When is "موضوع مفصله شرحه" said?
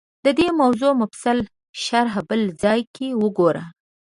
0.61-2.21